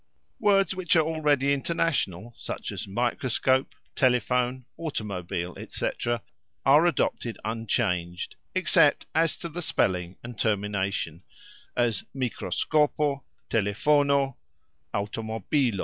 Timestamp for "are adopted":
6.65-7.37